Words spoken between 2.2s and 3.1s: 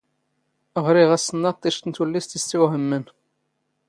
ⵉⵙⵜⴰⵡⵀⵎⵎⴰⵏ.